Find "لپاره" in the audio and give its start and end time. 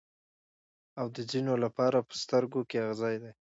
1.63-1.97